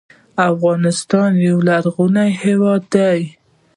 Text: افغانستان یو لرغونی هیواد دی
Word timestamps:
افغانستان 0.51 1.31
یو 1.47 1.57
لرغونی 1.67 2.29
هیواد 2.43 2.81
دی 2.93 3.21